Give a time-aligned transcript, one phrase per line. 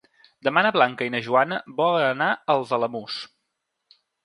[0.45, 3.21] Demà na Blanca i na Joana volen anar als Alamús.